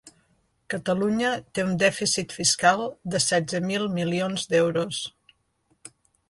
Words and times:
Catalunya 0.73 1.33
té 1.57 1.65
un 1.65 1.75
dèficit 1.83 2.33
fiscal 2.37 2.81
de 3.17 3.21
setze 3.27 3.61
mil 3.73 3.87
milions 3.99 4.49
d’euros. 4.55 5.05